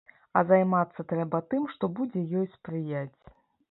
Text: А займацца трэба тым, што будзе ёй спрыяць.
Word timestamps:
А 0.39 0.41
займацца 0.51 1.05
трэба 1.13 1.43
тым, 1.53 1.69
што 1.77 1.93
будзе 2.03 2.27
ёй 2.43 2.53
спрыяць. 2.59 3.21